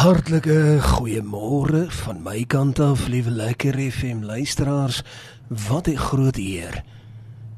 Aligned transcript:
Hartlike 0.00 0.78
goeiemôre 0.80 1.82
van 1.92 2.22
my 2.24 2.38
kant 2.48 2.78
af, 2.80 3.02
liewe 3.12 3.30
lekker 3.36 3.76
FM 3.76 4.22
luisteraars. 4.24 5.02
Wat 5.68 5.88
'n 5.88 5.96
groot 5.96 6.36
eer 6.36 6.84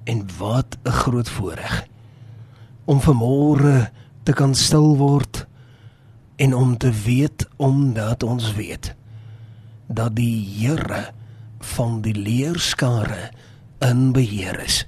en 0.05 0.27
wat 0.39 0.77
'n 0.83 0.91
groot 0.91 1.29
voorreg 1.29 1.87
om 2.85 3.01
vanmôre 3.01 3.91
te 4.23 4.33
kan 4.33 4.55
stil 4.55 4.97
word 4.97 5.47
en 6.37 6.55
om 6.55 6.77
te 6.77 6.91
weet 6.91 7.49
omdat 7.57 8.23
ons 8.23 8.55
weet 8.55 8.95
dat 9.87 10.17
die 10.17 10.45
Here 10.59 11.11
van 11.59 12.01
die 12.01 12.15
leerskare 12.15 13.31
in 13.79 14.13
beheer 14.13 14.61
is. 14.61 14.87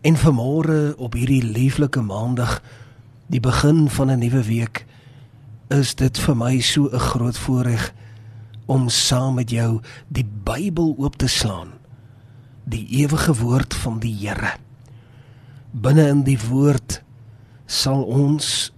En 0.00 0.16
vanmôre 0.16 0.96
op 0.96 1.12
hierdie 1.12 1.44
lieflike 1.44 2.00
maandag, 2.00 2.62
die 3.26 3.40
begin 3.40 3.88
van 3.88 4.10
'n 4.10 4.18
nuwe 4.18 4.42
week, 4.42 4.85
is 5.72 5.94
dit 5.98 6.18
vir 6.18 6.36
my 6.36 6.60
so 6.60 6.88
'n 6.92 6.98
groot 6.98 7.38
voorreg 7.38 7.92
om 8.66 8.88
saam 8.88 9.34
met 9.34 9.50
jou 9.50 9.80
die 10.08 10.24
Bybel 10.24 10.94
oop 10.98 11.16
te 11.16 11.26
slaan. 11.26 11.72
Die 12.64 12.86
ewige 12.86 13.34
woord 13.34 13.74
van 13.74 13.98
die 13.98 14.14
Here. 14.14 14.58
Binne 15.70 16.08
in 16.08 16.22
die 16.22 16.38
woord 16.48 17.02
sal 17.66 18.02
ons 18.02 18.72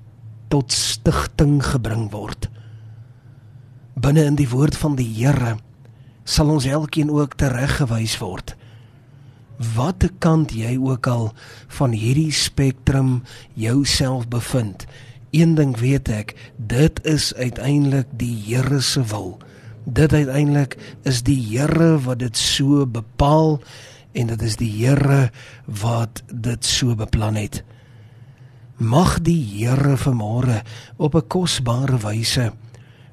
tot 0.48 0.72
stigting 0.72 1.62
gebring 1.64 2.10
word. 2.10 2.48
Binne 3.94 4.24
in 4.24 4.34
die 4.34 4.48
woord 4.48 4.76
van 4.76 4.96
die 4.96 5.08
Here 5.14 5.56
sal 6.24 6.50
ons 6.52 6.64
elkeen 6.64 7.10
ook 7.10 7.36
tereggewys 7.40 8.18
word. 8.18 8.56
Watter 9.74 10.10
kant 10.18 10.52
jy 10.52 10.76
ook 10.78 11.06
al 11.06 11.32
van 11.78 11.90
hierdie 11.90 12.32
spektrum 12.32 13.22
jouself 13.54 14.28
bevind, 14.28 14.86
een 15.30 15.54
ding 15.54 15.76
weet 15.76 16.08
ek, 16.08 16.34
dit 16.56 17.04
is 17.04 17.34
uiteindelik 17.34 18.06
die 18.16 18.34
Here 18.46 18.80
se 18.80 19.04
wil. 19.04 19.38
Dit 19.84 20.12
uiteindelik 20.12 20.76
is 21.02 21.22
die 21.22 21.40
Here 21.40 21.98
wat 22.00 22.18
dit 22.18 22.36
so 22.36 22.86
bepaal 22.86 23.60
en 24.12 24.26
dit 24.26 24.42
is 24.42 24.56
die 24.56 24.70
Here 24.70 25.30
wat 25.64 26.22
dit 26.32 26.64
so 26.64 26.94
beplan 26.94 27.36
het. 27.36 27.62
Mag 28.76 29.18
die 29.26 29.40
Here 29.42 29.96
vanmôre 29.96 30.62
op 30.96 31.14
'n 31.14 31.26
kosbare 31.26 31.98
wyse 31.98 32.52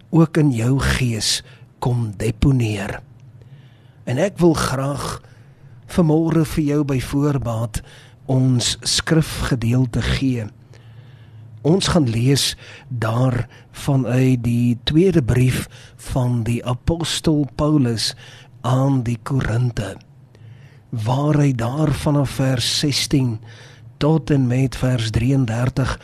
ook 0.10 0.38
in 0.38 0.52
jou 0.52 0.80
gees 0.80 1.44
kom 1.80 2.14
deponeer. 2.18 3.02
En 4.04 4.18
ek 4.18 4.38
wil 4.38 4.54
graag 4.54 5.22
vanmôre 5.88 6.46
vir 6.46 6.64
jou 6.64 6.84
by 6.84 7.00
voorbaat 7.00 7.82
ons 8.26 8.78
skrifgedeelte 8.82 10.02
gee. 10.02 10.46
Ons 11.66 11.88
gaan 11.96 12.06
lees 12.10 12.54
daar 12.90 13.48
vanuit 13.74 14.44
die 14.46 14.78
tweede 14.86 15.24
brief 15.24 15.66
van 16.12 16.44
die 16.46 16.60
apostel 16.66 17.48
Paulus 17.58 18.14
aan 18.62 19.02
die 19.06 19.18
Korinte 19.24 19.96
waar 21.06 21.36
hy 21.42 21.52
daar 21.58 21.92
vanaf 21.92 22.38
vers 22.38 22.68
16 22.80 23.40
tot 23.98 24.30
en 24.32 24.48
met 24.48 24.78
vers 24.78 25.10
33 25.12 25.96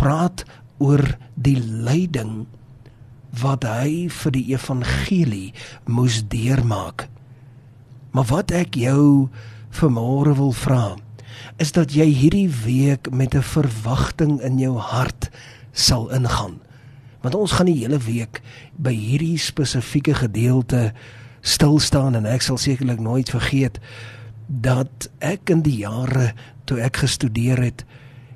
praat 0.00 0.44
oor 0.78 1.02
die 1.34 1.58
lyding 1.58 2.46
wat 3.42 3.66
hy 3.68 4.06
vir 4.08 4.32
die 4.32 4.46
evangelie 4.54 5.50
moes 5.84 6.22
deurmaak. 6.32 7.08
Maar 8.14 8.30
wat 8.30 8.54
ek 8.56 8.78
jou 8.80 9.28
vanmôre 9.74 10.32
wil 10.38 10.54
vra, 10.56 10.96
is 11.56 11.72
dat 11.72 11.92
jy 11.94 12.06
hierdie 12.06 12.48
week 12.64 13.10
met 13.10 13.34
'n 13.34 13.42
verwagting 13.42 14.40
in 14.40 14.58
jou 14.58 14.76
hart 14.78 15.30
sal 15.72 16.10
ingaan. 16.10 16.60
Want 17.20 17.34
ons 17.34 17.52
gaan 17.52 17.66
die 17.66 17.82
hele 17.82 17.98
week 17.98 18.42
by 18.76 18.94
hierdie 18.94 19.38
spesifieke 19.38 20.14
gedeelte 20.14 20.92
stil 21.40 21.78
staan 21.78 22.14
en 22.14 22.26
ek 22.26 22.42
sal 22.42 22.56
sekerlik 22.56 23.00
nooit 23.00 23.30
vergeet 23.30 23.78
dat 24.46 25.10
ek 25.18 25.50
in 25.50 25.62
die 25.62 25.76
jare 25.76 26.32
toe 26.64 26.80
ek 26.80 26.96
gestudeer 26.96 27.60
het 27.62 27.84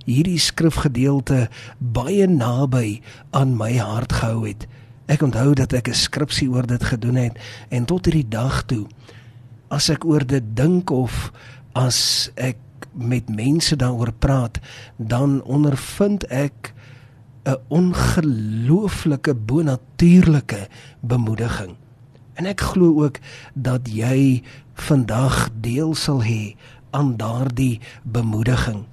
hierdie 0.04 0.38
skrifgedeelte 0.38 1.48
baie 1.78 2.26
naby 2.26 3.00
aan 3.30 3.56
my 3.56 3.76
hart 3.78 4.12
gehou 4.12 4.46
het. 4.48 4.66
Ek 5.06 5.22
onthou 5.22 5.54
dat 5.54 5.72
ek 5.72 5.88
'n 5.88 5.94
skripsie 5.94 6.50
oor 6.50 6.66
dit 6.66 6.84
gedoen 6.84 7.16
het 7.16 7.38
en 7.70 7.84
tot 7.84 8.04
hierdie 8.04 8.28
dag 8.28 8.66
toe 8.66 8.86
as 9.70 9.88
ek 9.90 10.04
oor 10.04 10.26
dit 10.26 10.44
dink 10.56 10.90
of 10.90 11.32
as 11.74 12.30
ek 12.36 12.56
met 12.92 13.28
mense 13.28 13.76
daaroor 13.76 14.12
praat, 14.12 14.58
dan 14.96 15.42
ondervind 15.42 16.26
ek 16.26 16.74
'n 17.44 17.58
ongelooflike 17.68 19.34
bonatuurlike 19.34 20.68
bemoediging. 21.00 21.74
En 22.34 22.46
ek 22.46 22.60
glo 22.60 23.02
ook 23.04 23.18
dat 23.54 23.88
jy 23.92 24.42
vandag 24.74 25.48
deel 25.60 25.94
sal 25.94 26.22
hê 26.22 26.54
aan 26.90 27.16
daardie 27.16 27.80
bemoediging. 28.02 28.84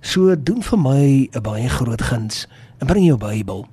So 0.00 0.42
doen 0.42 0.62
vir 0.62 0.78
my 0.78 1.28
'n 1.32 1.42
baie 1.42 1.68
groot 1.68 2.02
guns 2.02 2.46
en 2.78 2.86
bring 2.86 3.06
jou 3.06 3.18
Bybel 3.18 3.68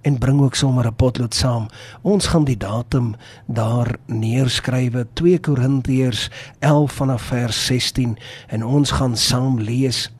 en 0.00 0.18
bring 0.18 0.40
ook 0.40 0.54
sommer 0.54 0.86
'n 0.86 0.94
potlood 0.94 1.34
saam. 1.34 1.68
Ons 2.02 2.26
gaan 2.26 2.44
die 2.44 2.56
datum 2.56 3.14
daar 3.46 3.96
neerskrywe 4.06 5.06
2 5.12 5.38
Korintiërs 5.38 6.30
11 6.58 6.92
vanaf 6.92 7.22
vers 7.22 7.66
16 7.66 8.18
en 8.46 8.64
ons 8.64 8.90
gaan 8.90 9.16
saam 9.16 9.60
lees. 9.60 10.10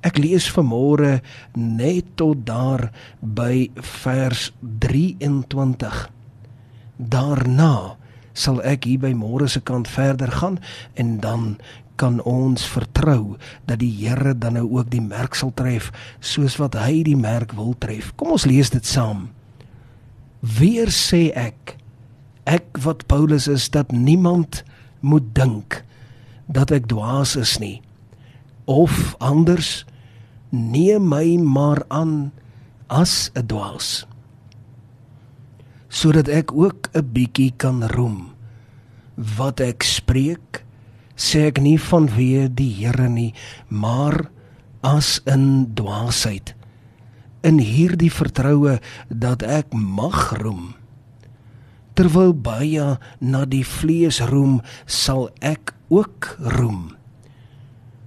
Ek 0.00 0.18
lees 0.18 0.46
vanmôre 0.52 1.20
net 1.54 2.04
tot 2.14 2.46
daar 2.46 2.90
by 3.20 3.70
vers 3.74 4.52
23. 4.78 6.10
Daarna 6.96 7.96
sal 8.32 8.62
ek 8.62 8.84
hier 8.84 9.02
by 9.02 9.12
môre 9.18 9.48
se 9.48 9.60
kant 9.60 9.88
verder 9.88 10.30
gaan 10.30 10.58
en 10.94 11.18
dan 11.20 11.58
kan 11.98 12.20
ons 12.22 12.62
vertrou 12.70 13.36
dat 13.66 13.80
die 13.82 13.90
Here 13.98 14.34
dan 14.38 14.56
nou 14.58 14.66
ook 14.78 14.90
die 14.92 15.02
merk 15.02 15.34
sal 15.38 15.50
tref 15.58 15.90
soos 16.20 16.58
wat 16.62 16.78
hy 16.78 17.02
die 17.06 17.18
merk 17.18 17.52
wil 17.58 17.74
tref. 17.78 18.12
Kom 18.16 18.32
ons 18.36 18.46
lees 18.48 18.70
dit 18.70 18.86
saam. 18.86 19.28
Weer 20.40 20.92
sê 20.94 21.28
ek 21.34 21.76
ek 22.48 22.80
wat 22.80 23.04
Paulus 23.10 23.48
is 23.50 23.68
dat 23.74 23.92
niemand 23.92 24.62
moet 25.04 25.26
dink 25.36 25.82
dat 26.48 26.72
ek 26.72 26.88
dwaas 26.88 27.36
is 27.36 27.58
nie 27.60 27.82
of 28.64 29.12
anders 29.20 29.84
neem 30.48 31.04
my 31.12 31.36
maar 31.36 31.84
aan 31.92 32.32
as 32.88 33.28
'n 33.36 33.44
dwaas 33.44 34.08
sodat 35.88 36.28
ek 36.28 36.52
ook 36.52 36.88
'n 36.96 37.04
bietjie 37.12 37.52
kan 37.56 37.84
roem 37.92 38.32
wat 39.16 39.60
ek 39.60 39.82
spreek 39.82 40.64
sê 41.18 41.48
ek 41.50 41.58
nie 41.62 41.76
vanweë 41.82 42.46
die 42.54 42.70
Here 42.78 43.08
nie, 43.10 43.32
maar 43.68 44.28
as 44.86 45.18
in 45.26 45.74
dwaasheid. 45.74 46.54
In 47.42 47.58
hierdie 47.62 48.12
vertroue 48.12 48.78
dat 49.10 49.42
ek 49.42 49.74
mag 49.74 50.32
roem. 50.38 50.74
Terwyl 51.98 52.30
baie 52.30 52.94
na 53.18 53.42
die 53.50 53.64
vlees 53.66 54.20
roem, 54.30 54.60
sal 54.86 55.28
ek 55.42 55.74
ook 55.90 56.36
roem. 56.58 56.94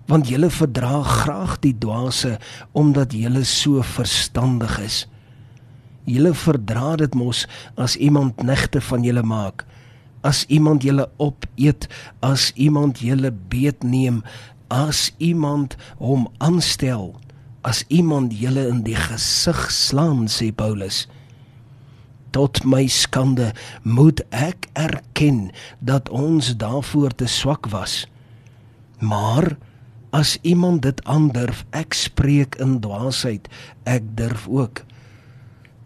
Want 0.08 0.32
julle 0.32 0.52
verdra 0.52 1.02
graag 1.04 1.58
die 1.64 1.76
dwaase 1.76 2.38
omdat 2.76 3.16
julle 3.16 3.44
so 3.48 3.84
verstandig 3.84 4.78
is. 4.84 5.04
Julle 6.08 6.32
verdra 6.36 6.96
dit 7.00 7.16
mos 7.16 7.46
as 7.80 7.96
iemand 8.00 8.44
negte 8.44 8.82
van 8.84 9.04
julle 9.04 9.24
maak 9.24 9.68
as 10.22 10.46
iemand 10.50 10.86
julle 10.86 11.08
opeet, 11.18 11.88
as 12.22 12.52
iemand 12.56 13.02
julle 13.02 13.32
beetneem, 13.32 14.22
as 14.72 15.10
iemand 15.18 15.76
hom 16.00 16.28
aanstel, 16.40 17.12
as 17.68 17.84
iemand 17.90 18.34
julle 18.34 18.68
in 18.70 18.84
die 18.86 18.98
gesig 18.98 19.68
slaan, 19.74 20.28
sê 20.32 20.52
Paulus. 20.56 21.06
Tot 22.32 22.62
my 22.64 22.86
skande 22.88 23.52
moet 23.84 24.22
ek 24.32 24.70
erken 24.80 25.50
dat 25.84 26.08
ons 26.10 26.54
daarvoor 26.56 27.12
te 27.20 27.28
swak 27.28 27.68
was. 27.74 28.06
Maar 29.04 29.58
as 30.16 30.38
iemand 30.48 30.86
dit 30.88 31.04
aandurf, 31.10 31.66
ek 31.76 31.96
spreek 31.98 32.56
in 32.64 32.80
dwaasheid, 32.84 33.50
ek 33.84 34.08
durf 34.16 34.48
ook. 34.48 34.84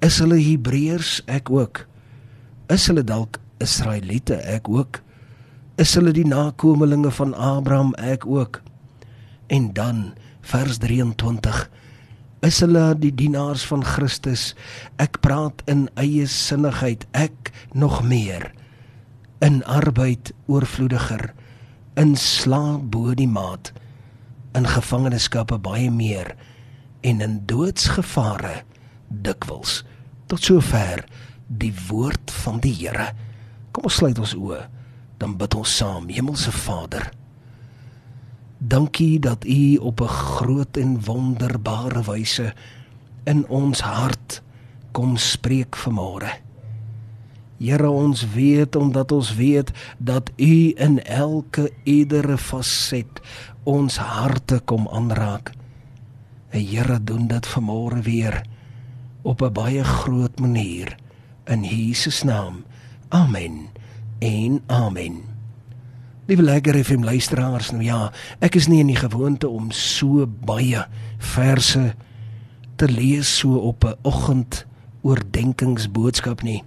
Is 0.06 0.20
hulle 0.22 0.38
Hebreërs 0.38 1.24
ek 1.32 1.50
ook? 1.50 1.86
Is 2.70 2.86
hulle 2.90 3.06
dalk 3.06 3.40
Israeliete 3.63 4.40
ek 4.44 4.69
ook. 4.69 5.02
Is 5.81 5.96
hulle 5.98 6.13
die 6.16 6.28
nakommelinge 6.28 7.12
van 7.12 7.34
Abraham 7.34 7.94
ek 8.00 8.25
ook. 8.28 8.62
En 9.48 9.74
dan 9.74 10.13
vers 10.42 10.78
23 10.78 11.69
is 12.46 12.60
hulle 12.62 12.84
die 13.02 13.13
dienaars 13.16 13.66
van 13.66 13.84
Christus. 13.86 14.54
Ek 15.02 15.19
praat 15.25 15.63
in 15.72 15.88
eie 15.98 16.28
sinnigheid 16.30 17.07
ek 17.18 17.52
nog 17.74 18.04
meer. 18.06 18.52
In 19.42 19.63
arbeid 19.66 20.34
oorvloediger 20.48 21.31
in 21.96 22.16
slaap 22.19 22.90
bo 22.92 23.13
die 23.16 23.30
maat 23.30 23.72
in 24.56 24.68
gevangenskappe 24.68 25.58
baie 25.63 25.92
meer 25.92 26.34
en 27.06 27.22
in 27.24 27.38
doodsgevare 27.48 28.63
dikwels. 29.08 29.84
Tot 30.31 30.44
sover 30.44 31.04
die 31.48 31.74
woord 31.88 32.34
van 32.44 32.60
die 32.63 32.74
Here. 32.74 33.12
Kom 33.75 33.89
ons 33.89 33.98
sluit 34.00 34.19
ons 34.24 34.33
oë, 34.39 34.62
dan 35.19 35.33
bid 35.36 35.56
ons 35.60 35.72
saam. 35.81 36.06
Hemelse 36.07 36.51
Vader, 36.56 37.10
dankie 38.57 39.19
dat 39.19 39.44
U 39.44 39.77
op 39.92 40.01
'n 40.01 40.07
groot 40.07 40.77
en 40.77 41.01
wonderbare 41.04 42.04
wyse 42.07 42.54
in 43.25 43.44
ons 43.48 43.81
hart 43.81 44.42
kom 44.92 45.18
spreek 45.18 45.75
vanmôre. 45.75 46.31
Here 47.60 47.89
ons 47.89 48.24
weet 48.31 48.75
omdat 48.75 49.12
ons 49.12 49.36
weet 49.36 49.72
dat 49.98 50.31
U 50.38 50.74
in 50.75 51.04
elke 51.04 51.72
iedere 51.83 52.38
faset 52.38 53.22
ons 53.63 53.98
harte 53.98 54.60
kom 54.60 54.88
aanraak. 54.88 55.51
En 56.50 56.66
Here 56.66 57.04
doen 57.04 57.27
dit 57.27 57.48
vanmôre 57.48 58.01
weer 58.01 58.42
op 59.22 59.42
'n 59.42 59.54
baie 59.54 59.83
groot 59.83 60.39
manier 60.39 60.95
in 61.45 61.63
Jesus 61.63 62.24
naam. 62.24 62.63
Amen. 63.10 63.69
En 64.19 64.62
amen. 64.66 65.22
Liewe 66.25 66.44
lekker 66.44 66.84
FM 66.84 67.04
luisteraars, 67.04 67.69
nou 67.72 67.84
ja, 67.84 68.12
ek 68.42 68.56
is 68.57 68.66
nie 68.68 68.80
in 68.81 68.90
die 68.90 68.98
gewoonte 68.98 69.46
om 69.46 69.68
so 69.69 70.25
baie 70.25 70.81
verse 71.22 71.92
te 72.81 72.88
lees 72.90 73.30
so 73.30 73.60
op 73.62 73.86
'n 73.86 73.94
oggend 74.02 74.66
oordenkingsboodskap 75.02 76.42
nie. 76.42 76.63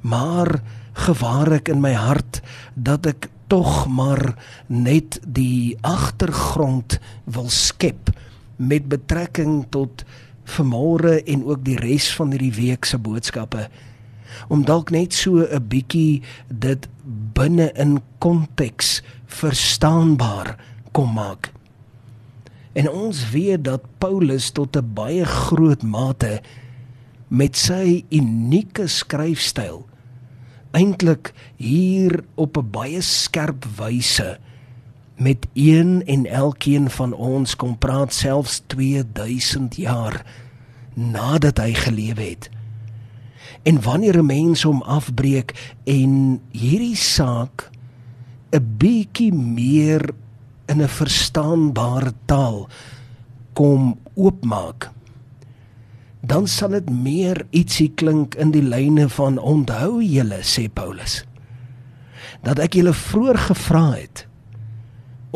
Maar 0.00 0.60
gewaar 0.92 1.52
ek 1.52 1.68
in 1.68 1.80
my 1.80 1.92
hart 1.92 2.42
dat 2.74 3.06
ek 3.06 3.28
tog 3.46 3.86
maar 3.88 4.34
net 4.66 5.20
die 5.24 5.78
agtergrond 5.80 6.98
wil 7.24 7.48
skep 7.48 8.10
met 8.56 8.88
betrekking 8.88 9.66
tot 9.70 10.04
vanmôre 10.44 11.24
en 11.24 11.44
ook 11.44 11.64
die 11.64 11.76
res 11.76 12.14
van 12.14 12.30
hierdie 12.30 12.54
week 12.54 12.84
se 12.84 12.98
boodskappe 12.98 13.68
om 14.48 14.64
dalk 14.64 14.90
net 14.90 15.12
so 15.14 15.44
'n 15.44 15.68
bietjie 15.68 16.22
dit 16.48 16.88
binne 17.34 17.72
in 17.74 18.00
konteks 18.18 19.02
verstaanbaar 19.26 20.56
kom 20.92 21.12
maak. 21.12 21.52
En 22.72 22.90
ons 22.90 23.30
weet 23.30 23.64
dat 23.64 23.82
Paulus 23.98 24.50
tot 24.50 24.76
'n 24.76 24.94
baie 24.94 25.24
groot 25.24 25.82
mate 25.82 26.40
met 27.28 27.56
sy 27.56 28.04
unieke 28.10 28.86
skryfstyl 28.86 29.86
eintlik 30.76 31.32
hier 31.56 32.24
op 32.34 32.56
'n 32.56 32.70
baie 32.70 33.00
skerp 33.00 33.64
wyse 33.76 34.38
met 35.16 35.46
een 35.54 36.02
en 36.06 36.26
elkeen 36.26 36.90
van 36.90 37.12
ons 37.12 37.56
kom 37.56 37.78
praat 37.78 38.12
selfs 38.12 38.62
2000 38.66 39.76
jaar 39.76 40.24
nadat 40.94 41.58
hy 41.58 41.74
geleef 41.74 42.16
het. 42.16 42.50
En 43.66 43.82
wanneer 43.82 44.18
'n 44.22 44.26
mens 44.26 44.62
hom 44.62 44.82
afbreek 44.82 45.78
en 45.84 46.40
hierdie 46.50 46.96
saak 46.96 47.70
'n 48.54 48.76
bietjie 48.78 49.32
meer 49.34 50.14
in 50.66 50.82
'n 50.82 50.88
verstaanbare 50.88 52.12
taal 52.24 52.68
kom 53.52 53.98
oopmaak, 54.14 54.90
dan 56.20 56.46
sal 56.46 56.68
dit 56.68 56.90
meer 56.90 57.46
ietsie 57.50 57.92
klink 57.94 58.34
in 58.34 58.50
die 58.50 58.62
lyne 58.62 59.08
van 59.08 59.38
onthou 59.38 60.02
julle 60.02 60.42
sê 60.42 60.66
Paulus 60.72 61.24
dat 62.46 62.58
ek 62.62 62.76
julle 62.78 62.94
vroeër 62.94 63.38
gevra 63.48 63.86
het 63.96 64.26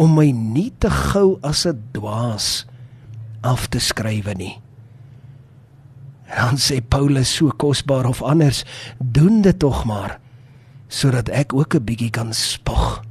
om 0.00 0.15
my 0.15 0.31
nie 0.31 0.71
te 0.79 0.91
gou 0.91 1.38
as 1.43 1.67
'n 1.67 1.83
dwaas 1.93 2.67
af 3.43 3.67
te 3.69 3.79
skrywe 3.79 4.35
nie. 4.35 4.61
Dan 6.31 6.59
sê 6.62 6.81
Paulus 6.81 7.35
so 7.35 7.50
kosbaar 7.50 8.06
of 8.06 8.23
anders, 8.23 8.65
doen 8.99 9.43
dit 9.43 9.59
tog 9.59 9.85
maar 9.85 10.19
sodat 10.91 11.29
ek 11.31 11.55
ook 11.55 11.75
'n 11.75 11.85
bietjie 11.85 12.11
kan 12.11 12.35
spog. 12.35 13.03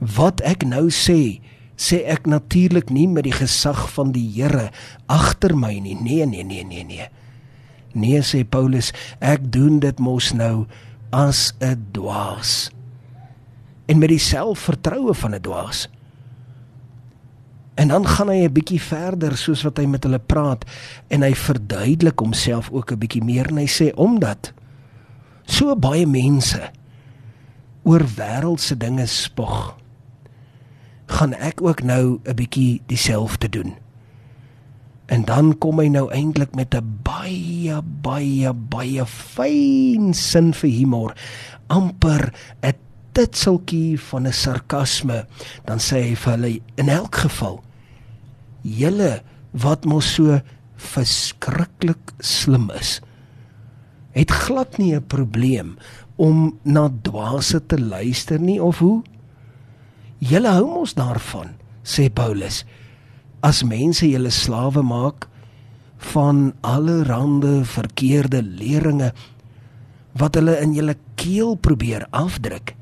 Wat 0.00 0.40
ek 0.40 0.64
nou 0.64 0.88
sê, 0.88 1.40
sê 1.76 2.04
ek 2.04 2.26
natuurlik 2.26 2.88
nie 2.90 3.08
met 3.08 3.24
die 3.24 3.36
gesag 3.36 3.92
van 3.92 4.12
die 4.12 4.30
Here 4.32 4.70
agter 5.06 5.56
my 5.56 5.78
nie. 5.78 5.94
Nee, 5.94 6.26
nee, 6.26 6.42
nee, 6.44 6.64
nee, 6.64 6.84
nee. 6.84 7.08
Nee 7.92 8.20
sê 8.22 8.44
Paulus, 8.44 8.92
ek 9.20 9.52
doen 9.52 9.78
dit 9.80 9.98
mos 9.98 10.32
nou 10.32 10.66
as 11.12 11.52
'n 11.60 11.86
dwaas 11.92 12.70
en 13.86 13.98
met 13.98 14.08
die 14.08 14.18
selfvertroue 14.18 15.14
van 15.14 15.34
'n 15.34 15.40
dwaas. 15.40 15.88
En 17.74 17.88
dan 17.88 18.06
gaan 18.06 18.28
hy 18.28 18.44
'n 18.44 18.52
bietjie 18.52 18.80
verder 18.80 19.36
soos 19.36 19.62
wat 19.62 19.78
hy 19.78 19.86
met 19.86 20.02
hulle 20.02 20.18
praat 20.18 20.64
en 21.08 21.22
hy 21.22 21.34
verduidelik 21.34 22.18
homself 22.18 22.70
ook 22.70 22.92
'n 22.92 22.98
bietjie 22.98 23.24
meer 23.24 23.48
en 23.48 23.56
hy 23.56 23.66
sê 23.66 23.94
omdat 23.94 24.52
so 25.44 25.76
baie 25.76 26.06
mense 26.06 26.70
oor 27.82 28.04
wêreldse 28.16 28.76
dinge 28.76 29.06
spog 29.06 29.76
gaan 31.06 31.34
ek 31.34 31.62
ook 31.62 31.82
nou 31.82 32.20
'n 32.24 32.34
bietjie 32.34 32.82
dieselfde 32.86 33.48
doen. 33.48 33.74
En 35.06 35.24
dan 35.24 35.58
kom 35.58 35.78
hy 35.78 35.88
nou 35.88 36.08
eintlik 36.10 36.54
met 36.54 36.74
'n 36.74 37.00
baie 37.02 37.82
baie 37.82 38.52
baie 38.52 39.04
fyn 39.06 40.14
sin 40.14 40.52
vir 40.52 40.70
humor 40.70 41.12
amper 41.66 42.32
'n 42.62 42.83
titseltjie 43.14 43.98
van 44.10 44.26
'n 44.26 44.32
sarkasme, 44.32 45.26
dan 45.64 45.78
sê 45.78 46.02
hy 46.02 46.14
vir 46.14 46.32
hulle 46.32 46.60
in 46.76 46.88
elk 46.88 47.14
geval: 47.16 47.62
"Julle 48.62 49.22
wat 49.52 49.84
mos 49.84 50.14
so 50.14 50.40
verskriklik 50.76 52.12
slim 52.20 52.70
is, 52.70 53.00
het 54.12 54.30
glad 54.30 54.78
nie 54.78 54.94
'n 54.94 55.06
probleem 55.06 55.76
om 56.16 56.58
na 56.64 56.88
dwaase 57.02 57.66
te 57.66 57.78
luister 57.78 58.40
nie 58.40 58.62
of 58.62 58.78
hoe? 58.78 59.02
Julle 60.18 60.48
hou 60.48 60.66
mos 60.66 60.94
daarvan," 60.94 61.56
sê 61.84 62.10
Paulus, 62.12 62.64
"as 63.40 63.62
mense 63.62 64.06
julle 64.06 64.30
slawe 64.30 64.82
maak." 64.82 65.28
van 66.12 66.52
allerhande 66.60 67.64
verkeerde 67.64 68.42
leringe 68.42 69.12
wat 70.18 70.36
hulle 70.38 70.56
in 70.62 70.74
julle 70.76 70.96
keel 71.18 71.54
probeer 71.54 72.06
afdruk. 72.10 72.74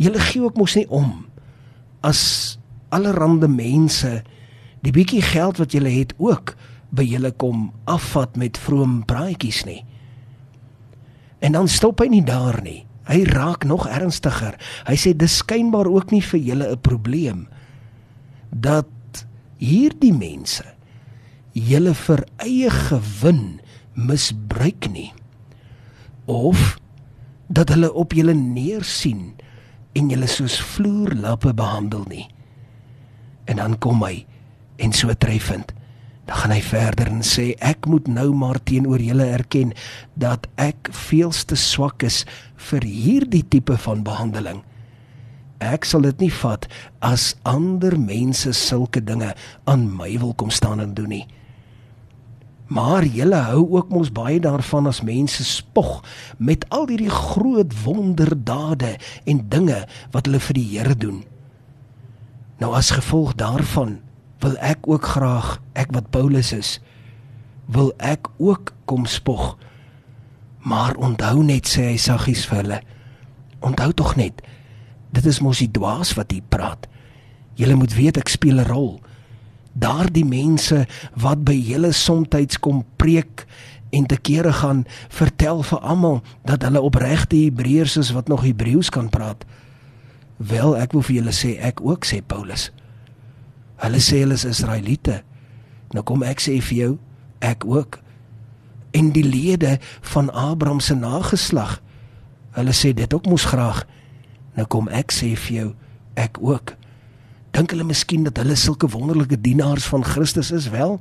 Julle 0.00 0.20
gee 0.30 0.42
ook 0.42 0.56
mos 0.56 0.76
nie 0.78 0.88
om 0.88 1.26
as 2.06 2.56
allerhande 2.88 3.48
mense 3.52 4.22
die 4.80 4.92
bietjie 4.96 5.22
geld 5.22 5.60
wat 5.60 5.74
julle 5.76 5.92
het 5.92 6.14
ook 6.16 6.54
by 6.96 7.04
julle 7.04 7.30
kom 7.36 7.68
afvat 7.84 8.38
met 8.40 8.58
vroom 8.58 9.02
praatjies 9.06 9.62
nie. 9.68 9.82
En 11.44 11.52
dan 11.52 11.68
stop 11.68 12.00
hy 12.00 12.08
nie 12.12 12.24
daar 12.24 12.62
nie. 12.64 12.84
Hy 13.10 13.24
raak 13.28 13.66
nog 13.68 13.86
ernstiger. 13.90 14.56
Hy 14.88 14.96
sê 14.98 15.12
dis 15.16 15.40
skynbaar 15.42 15.88
ook 15.90 16.12
nie 16.14 16.22
vir 16.24 16.40
julle 16.40 16.72
'n 16.72 16.80
probleem 16.80 17.46
dat 18.50 18.88
hierdie 19.58 20.12
mense 20.12 20.64
julle 21.52 21.94
vir 21.94 22.24
eie 22.38 22.70
gewin 22.70 23.60
misbruik 23.94 24.88
nie 24.90 25.12
of 26.26 26.78
dat 27.48 27.68
hulle 27.74 27.92
op 27.92 28.12
julle 28.12 28.34
neersien 28.34 29.34
en 29.98 30.10
julle 30.12 30.28
soos 30.30 30.58
vloerlappe 30.74 31.52
behandel 31.56 32.04
nie. 32.10 32.26
En 33.50 33.58
dan 33.58 33.76
kom 33.82 34.02
hy 34.04 34.24
en 34.80 34.92
so 34.94 35.14
treffend. 35.18 35.74
Dan 36.28 36.36
gaan 36.36 36.54
hy 36.54 36.60
verder 36.62 37.10
en 37.10 37.24
sê 37.26 37.50
ek 37.58 37.88
moet 37.90 38.06
nou 38.06 38.28
maar 38.36 38.60
teenoor 38.62 39.02
julle 39.02 39.26
erken 39.34 39.72
dat 40.14 40.46
ek 40.60 40.92
veelste 40.94 41.58
swak 41.58 42.04
is 42.06 42.22
vir 42.70 42.86
hierdie 42.86 43.42
tipe 43.42 43.74
van 43.86 44.04
behandeling. 44.06 44.62
Ek 45.60 45.84
sal 45.84 46.06
dit 46.06 46.22
nie 46.22 46.32
vat 46.40 46.68
as 47.04 47.34
ander 47.48 47.98
mense 47.98 48.52
sulke 48.56 49.02
dinge 49.04 49.34
aan 49.68 49.88
my 49.96 50.14
wil 50.22 50.32
kom 50.38 50.54
staan 50.54 50.80
en 50.80 50.94
doen 50.94 51.10
nie. 51.18 51.26
Maar 52.70 53.04
julle 53.04 53.40
hou 53.50 53.64
ook 53.74 53.88
mos 53.90 54.12
baie 54.14 54.38
daarvan 54.40 54.86
as 54.86 55.02
mense 55.02 55.44
spog 55.44 56.04
met 56.38 56.62
al 56.70 56.86
hierdie 56.86 57.10
groot 57.10 57.74
wonderdade 57.82 58.94
en 59.26 59.42
dinge 59.50 59.80
wat 60.14 60.30
hulle 60.30 60.38
vir 60.38 60.58
die 60.58 60.68
Here 60.76 60.94
doen. 60.94 61.24
Nou 62.62 62.70
as 62.78 62.92
gevolg 62.94 63.34
daarvan 63.34 63.98
wil 64.40 64.54
ek 64.62 64.86
ook 64.86 65.04
graag, 65.16 65.58
ek 65.74 65.90
wat 65.96 66.12
Paulus 66.14 66.52
is, 66.54 66.78
wil 67.66 67.90
ek 67.98 68.30
ook 68.38 68.70
kom 68.86 69.04
spog. 69.06 69.58
Maar 70.62 70.94
onthou 70.94 71.42
net 71.42 71.66
sê 71.66 71.90
hy 71.90 71.98
saggies 71.98 72.46
vir 72.46 72.62
hulle. 72.62 72.80
Onthou 73.66 73.90
tog 73.98 74.14
net, 74.16 74.44
dit 75.10 75.26
is 75.26 75.42
mos 75.42 75.58
die 75.58 75.72
dwaas 75.74 76.14
wat 76.14 76.30
hier 76.30 76.46
praat. 76.48 76.86
Julle 77.58 77.74
moet 77.74 77.98
weet 77.98 78.22
ek 78.22 78.30
speel 78.30 78.62
'n 78.62 78.70
rol 78.70 79.00
daardie 79.80 80.26
mense 80.28 80.84
wat 81.18 81.44
by 81.44 81.56
julle 81.56 81.92
soms 81.96 82.58
kom 82.60 82.84
preek 83.00 83.46
en 83.90 84.06
te 84.06 84.16
kere 84.16 84.52
gaan 84.52 84.84
vertel 85.08 85.64
vir 85.66 85.80
almal 85.80 86.20
dat 86.46 86.62
hulle 86.62 86.80
opregte 86.80 87.36
Hebreërs 87.36 87.96
is 87.96 88.12
wat 88.14 88.28
nog 88.28 88.44
Hebreëus 88.46 88.90
kan 88.90 89.08
praat. 89.10 89.44
Wel, 90.36 90.76
ek 90.78 90.92
wil 90.92 91.02
vir 91.02 91.16
julle 91.20 91.34
sê 91.34 91.56
ek 91.58 91.82
ook 91.82 92.06
sê 92.06 92.20
Paulus. 92.22 92.70
Hulle 93.82 93.98
sê 94.00 94.22
hulle 94.22 94.38
is 94.38 94.46
Israeliete. 94.46 95.22
Nou 95.96 96.04
kom 96.06 96.22
ek 96.22 96.40
sê 96.40 96.60
vir 96.62 96.78
jou, 96.78 96.92
ek 97.40 97.66
ook. 97.66 97.98
en 98.90 99.12
die 99.12 99.24
lede 99.24 99.78
van 100.00 100.32
Abraham 100.32 100.80
se 100.80 100.94
nageslag. 100.94 101.82
Hulle 102.50 102.72
sê 102.72 102.92
dit 102.94 103.14
ook 103.14 103.26
mos 103.26 103.44
graag. 103.44 103.84
Nou 104.54 104.66
kom 104.66 104.88
ek 104.88 105.14
sê 105.14 105.34
vir 105.38 105.56
jou, 105.56 105.68
ek 106.18 106.38
ook. 106.42 106.74
Dink 107.50 107.72
hulle 107.74 107.84
miskien 107.84 108.24
dat 108.28 108.38
hulle 108.38 108.56
sulke 108.58 108.88
wonderlike 108.90 109.40
dienaars 109.40 109.88
van 109.90 110.04
Christus 110.06 110.50
is 110.54 110.68
wel? 110.70 111.00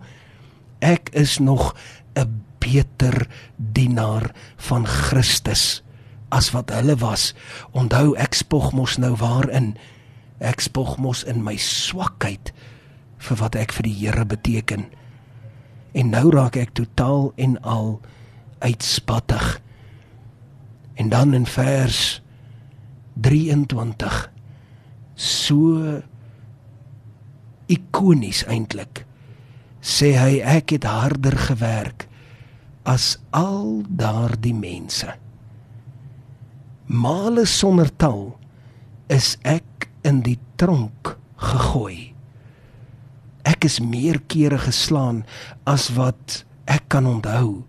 Ek 0.79 1.10
is 1.13 1.38
nog 1.38 1.75
'n 2.15 2.44
beter 2.60 3.27
dienaar 3.56 4.32
van 4.58 4.88
Christus 4.88 5.84
as 6.29 6.51
wat 6.51 6.70
hulle 6.70 6.96
was. 6.96 7.34
Onthou 7.72 8.15
ek 8.15 8.34
spog 8.34 8.74
mos 8.74 8.98
nou 8.98 9.15
waarin 9.15 9.77
ek 10.39 10.60
spog 10.60 10.98
mos 10.98 11.24
in 11.24 11.44
my 11.44 11.58
swakheid 11.58 12.53
vir 13.18 13.38
wat 13.38 13.56
ek 13.56 13.74
vir 13.75 13.84
die 13.84 13.98
Here 14.00 14.25
beteken. 14.25 14.86
En 15.94 16.10
nou 16.10 16.29
raak 16.32 16.56
ek 16.56 16.74
totaal 16.74 17.34
en 17.36 17.58
al 17.62 18.00
uitspattig. 18.60 19.62
En 20.96 21.10
dan 21.10 21.34
in 21.34 21.46
vers 21.46 22.22
23 23.22 24.32
so 25.15 26.01
ikonies 27.69 28.43
eintlik 28.49 29.05
sê 29.79 30.11
hy 30.17 30.39
ek 30.43 30.75
het 30.75 30.85
harder 30.89 31.38
gewerk 31.39 32.07
as 32.89 33.17
al 33.35 33.83
daardie 33.85 34.55
mense. 34.55 35.07
Male 36.89 37.45
sonder 37.45 37.91
tal 38.01 38.33
is 39.13 39.38
ek 39.47 39.89
in 40.03 40.23
die 40.25 40.39
tronk 40.59 41.15
gegooi. 41.38 42.11
Ek 43.47 43.65
is 43.69 43.79
meer 43.79 44.19
kere 44.27 44.59
geslaan 44.59 45.23
as 45.69 45.89
wat 45.95 46.41
ek 46.67 46.89
kan 46.91 47.07
onthou. 47.07 47.63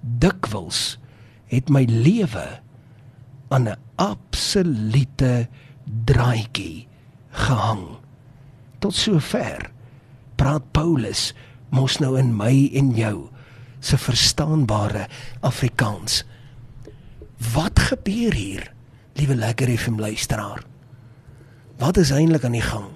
Dikwels 0.00 0.96
het 1.52 1.68
my 1.70 1.84
lewe 1.84 2.48
aan 3.52 3.68
'n 3.68 3.76
absolute 4.00 5.48
draaitjie 5.84 6.88
gehang 7.30 8.01
tot 8.82 8.96
sover 8.98 9.70
praat 10.40 10.64
Paulus 10.74 11.30
mos 11.72 12.00
nou 12.02 12.16
in 12.18 12.32
my 12.36 12.68
en 12.76 12.90
jou 12.96 13.28
se 13.82 13.98
verstaanbare 13.98 15.08
Afrikaans. 15.42 16.22
Wat 17.54 17.78
gebeur 17.90 18.34
hier, 18.36 18.66
liewe 19.18 19.34
lekker 19.38 19.70
FM 19.74 19.98
luisteraar? 20.02 20.62
Wat 21.80 21.98
is 21.98 22.12
eintlik 22.14 22.44
aan 22.46 22.58
die 22.58 22.64
gang? 22.64 22.90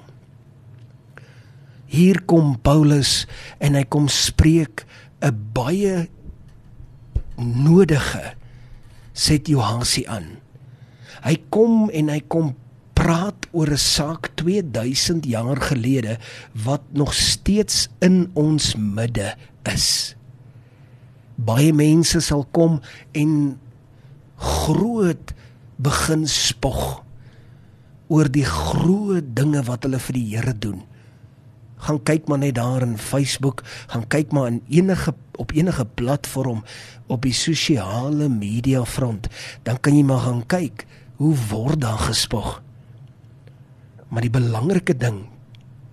Hier 1.91 2.21
kom 2.27 2.55
Paulus 2.63 3.25
en 3.63 3.79
hy 3.79 3.85
kom 3.87 4.09
spreek 4.11 4.87
'n 5.23 5.35
baie 5.55 6.09
nodige 7.37 8.35
set 9.13 9.49
Johansie 9.49 10.09
aan. 10.09 10.39
Hy 11.25 11.37
kom 11.49 11.91
en 11.91 12.09
hy 12.09 12.21
kom 12.29 12.55
praat 13.07 13.47
oor 13.55 13.71
'n 13.71 13.79
saak 13.79 14.35
2000 14.35 15.27
jaar 15.31 15.63
gelede 15.63 16.19
wat 16.65 16.83
nog 16.91 17.15
steeds 17.15 17.87
in 18.03 18.31
ons 18.35 18.75
midde 18.75 19.37
is. 19.63 20.17
Baie 21.35 21.73
mense 21.73 22.21
sal 22.21 22.47
kom 22.51 22.81
en 23.13 23.61
groot 24.35 25.35
begin 25.77 26.27
spog 26.27 27.05
oor 28.09 28.27
die 28.27 28.45
groot 28.45 29.37
dinge 29.37 29.63
wat 29.63 29.87
hulle 29.87 30.03
vir 30.03 30.15
die 30.19 30.27
Here 30.35 30.59
doen. 30.59 30.83
Gaan 31.77 32.03
kyk 32.03 32.27
maar 32.27 32.39
net 32.39 32.55
daar 32.55 32.83
in 32.83 32.99
Facebook, 32.99 33.63
gaan 33.87 34.09
kyk 34.09 34.33
maar 34.33 34.47
in 34.47 34.63
enige 34.69 35.15
op 35.37 35.53
enige 35.53 35.85
platform 35.85 36.65
op 37.07 37.23
die 37.23 37.35
sosiale 37.35 38.29
media 38.29 38.85
front, 38.85 39.29
dan 39.63 39.79
kan 39.81 39.95
jy 39.95 40.03
maar 40.03 40.25
gaan 40.27 40.47
kyk 40.47 40.87
hoe 41.17 41.37
word 41.51 41.81
daar 41.81 41.99
gespog. 41.99 42.66
Maar 44.17 44.25
die 44.25 44.33
belangrike 44.33 44.95
ding 44.97 45.27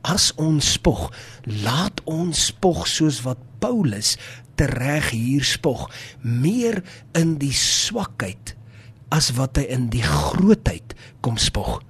as 0.08 0.30
ons 0.40 0.78
spog, 0.78 1.10
laat 1.44 2.00
ons 2.08 2.46
spog 2.54 2.86
soos 2.88 3.18
wat 3.26 3.42
Paulus 3.60 4.14
tereg 4.56 5.10
hier 5.12 5.44
spog, 5.44 5.90
meer 6.24 6.80
in 7.20 7.34
die 7.42 7.52
swakheid 7.52 8.54
as 9.12 9.34
wat 9.36 9.60
hy 9.60 9.66
in 9.76 9.90
die 9.92 10.06
grootheid 10.08 10.96
kom 11.20 11.36
spog. 11.36 11.82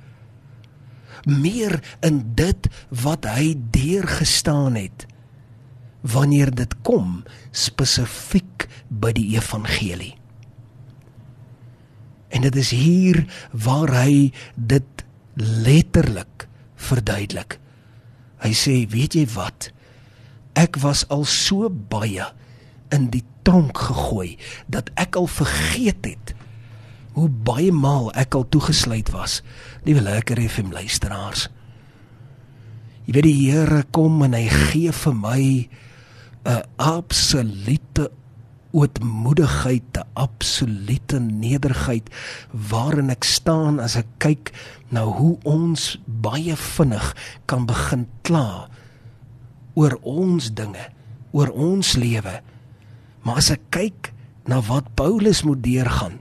Meer 1.29 1.77
in 2.01 2.23
dit 2.33 2.65
wat 3.03 3.29
hy 3.29 3.53
deurgestaan 3.77 4.73
het 4.81 5.05
wanneer 6.01 6.49
dit 6.49 6.73
kom 6.81 7.21
spesifiek 7.53 8.65
by 8.89 9.13
die 9.13 9.35
evangelie. 9.37 10.15
En 12.33 12.41
dit 12.41 12.57
is 12.57 12.73
hier 12.73 13.21
waar 13.53 13.93
hy 14.01 14.33
dit 14.57 15.02
letterlik 15.39 16.47
verduidelik. 16.75 17.57
Hy 18.43 18.51
sê, 18.57 18.75
weet 18.89 19.15
jy 19.17 19.25
wat? 19.35 19.71
Ek 20.59 20.77
was 20.83 21.05
al 21.13 21.25
so 21.25 21.69
baie 21.69 22.25
in 22.93 23.09
die 23.13 23.23
tronk 23.47 23.79
gegooi 23.89 24.35
dat 24.71 24.91
ek 24.99 25.17
al 25.19 25.27
vergeet 25.31 26.05
het 26.05 26.33
hoe 27.13 27.29
baie 27.29 27.71
maal 27.73 28.09
ek 28.17 28.35
al 28.37 28.45
toegesluit 28.49 29.11
was. 29.13 29.41
Liewe 29.85 30.01
lekker 30.01 30.41
FM 30.41 30.73
luisteraars. 30.73 31.47
Jy 33.05 33.13
weet 33.17 33.27
die 33.27 33.39
Here 33.51 33.83
kom 33.93 34.21
en 34.25 34.35
hy 34.37 34.47
gee 34.49 34.91
vir 34.91 35.15
my 35.15 35.43
'n 36.45 36.63
absolute 36.77 38.09
ootmoedigheid, 38.73 39.97
'n 39.97 40.07
absolute 40.13 41.19
nederigheid 41.19 42.09
waarin 42.51 43.09
ek 43.09 43.23
staan 43.23 43.79
as 43.79 43.95
ek 43.95 44.09
kyk 44.17 44.51
na 44.89 45.05
hoe 45.05 45.37
ons 45.45 45.99
baie 46.05 46.55
vinnig 46.55 47.13
kan 47.45 47.65
begin 47.69 48.07
kla 48.21 48.67
oor 49.73 49.97
ons 50.01 50.53
dinge, 50.53 50.89
oor 51.31 51.49
ons 51.49 51.95
lewe. 51.97 52.41
Maar 53.21 53.37
as 53.37 53.49
ek 53.53 53.63
kyk 53.69 54.13
na 54.45 54.61
wat 54.61 54.89
Paulus 54.95 55.43
moet 55.43 55.63
deurgaan, 55.63 56.19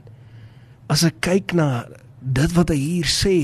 as 0.89 1.03
ek 1.03 1.21
kyk 1.21 1.53
na 1.57 1.85
dit 2.23 2.55
wat 2.55 2.71
hy 2.71 2.79
hier 2.79 3.09
sê, 3.09 3.37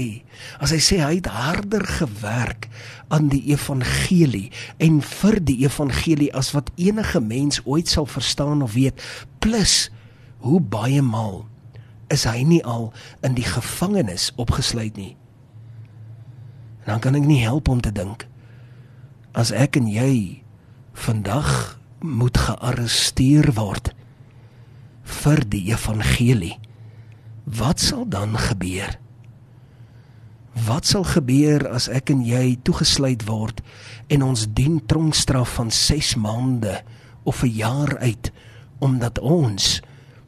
as 0.64 0.72
hy 0.72 0.80
sê 0.84 1.00
hy 1.04 1.14
het 1.18 1.28
harder 1.28 1.84
gewerk 2.00 2.70
aan 3.12 3.28
die 3.32 3.42
evangelie 3.52 4.48
en 4.80 5.02
vir 5.04 5.40
die 5.44 5.60
evangelie 5.66 6.30
as 6.38 6.54
wat 6.56 6.72
enige 6.80 7.20
mens 7.20 7.60
ooit 7.66 7.92
sal 7.92 8.08
verstaan 8.08 8.64
of 8.64 8.78
weet, 8.78 8.96
plus 9.44 9.90
hoe 10.46 10.62
baie 10.64 11.04
maal 11.04 11.44
is 12.10 12.24
hy 12.26 12.42
nie 12.48 12.62
al 12.64 12.90
in 13.26 13.36
die 13.38 13.46
gevangenis 13.46 14.32
opgesluit 14.40 14.96
nie. 14.98 15.14
En 16.88 16.96
dan 16.96 17.04
kan 17.04 17.20
ek 17.20 17.28
nie 17.28 17.44
help 17.44 17.70
om 17.70 17.84
te 17.84 17.92
dink 17.94 18.26
as 19.38 19.52
ek 19.54 19.78
en 19.78 19.86
jy 19.92 20.42
vandag 20.98 21.78
moet 22.02 22.38
gearresteer 22.48 23.52
word 23.60 23.92
vir 25.20 25.44
die 25.52 25.68
evangelie 25.70 26.56
wat 27.50 27.80
sal 27.80 28.06
dan 28.08 28.38
gebeur? 28.38 29.00
Wat 30.66 30.86
sal 30.86 31.04
gebeur 31.08 31.66
as 31.72 31.88
ek 31.90 32.12
en 32.14 32.22
jy 32.26 32.60
toegesluit 32.68 33.24
word 33.30 33.62
en 34.12 34.26
ons 34.26 34.46
dien 34.54 34.80
tronkstraf 34.86 35.56
van 35.58 35.72
6 35.74 36.16
maande 36.22 36.82
of 37.24 37.44
'n 37.44 37.54
jaar 37.54 37.98
uit 37.98 38.32
omdat 38.80 39.20
ons 39.20 39.82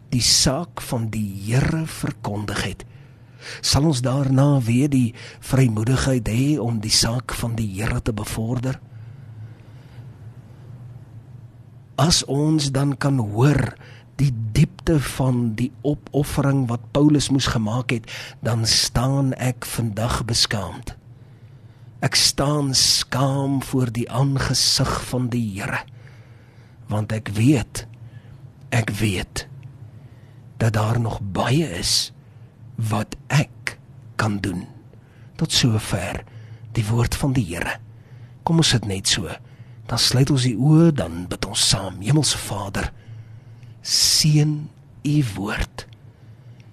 die 0.09 0.21
saak 0.21 0.81
van 0.81 1.09
die 1.09 1.29
Here 1.45 1.85
verkondig 1.85 2.63
het? 2.63 2.85
Sal 3.61 3.85
ons 3.85 4.01
daarna 4.01 4.61
weer 4.61 4.89
die 4.89 5.13
vrymoedigheid 5.39 6.27
hê 6.27 6.59
om 6.59 6.79
die 6.79 6.93
saak 6.93 7.33
van 7.33 7.55
die 7.55 7.67
Here 7.67 8.01
te 8.01 8.13
bevorder? 8.13 8.79
As 11.95 12.25
ons 12.25 12.71
dan 12.71 12.97
kan 12.97 13.17
hoor 13.17 13.75
die 14.21 14.31
diepte 14.53 14.99
van 15.17 15.53
die 15.57 15.71
opoffering 15.81 16.67
wat 16.69 16.83
Paulus 16.93 17.31
moes 17.33 17.49
gemaak 17.49 17.93
het, 17.93 18.09
dan 18.45 18.65
staan 18.69 19.33
ek 19.33 19.65
vandag 19.65 20.21
beskaamd. 20.29 20.93
Ek 22.05 22.17
staan 22.17 22.73
skaam 22.77 23.61
voor 23.65 23.91
die 23.93 24.07
aangesig 24.09 24.91
van 25.09 25.29
die 25.33 25.43
Here. 25.53 25.83
Want 26.89 27.13
ek 27.13 27.29
weet, 27.37 27.85
ek 28.73 28.89
weet 29.01 29.45
dat 30.61 30.73
daar 30.77 30.99
nog 31.01 31.19
baie 31.21 31.65
is 31.77 32.11
wat 32.75 33.15
ek 33.29 33.77
kan 34.21 34.39
doen. 34.41 34.65
Tot 35.37 35.53
sover 35.53 36.23
die 36.77 36.85
woord 36.89 37.17
van 37.17 37.33
die 37.37 37.45
Here. 37.45 37.77
Kom 38.45 38.61
ons 38.61 38.73
sit 38.73 38.85
net 38.89 39.09
so. 39.09 39.29
Dan 39.89 40.01
sluit 40.01 40.29
ons 40.33 40.45
die 40.45 40.57
oë, 40.57 40.91
dan 40.97 41.25
bid 41.29 41.45
ons 41.45 41.69
saam. 41.69 42.01
Hemelse 42.01 42.37
Vader, 42.37 42.89
seën 43.81 44.69
u 45.03 45.23
woord. 45.35 45.85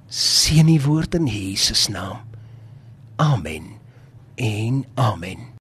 Seën 0.08 0.68
u 0.68 0.80
woord 0.80 1.14
in 1.14 1.26
Jesus 1.26 1.88
naam. 1.88 2.20
Amen. 3.16 3.76
En 4.34 4.84
amen. 4.94 5.48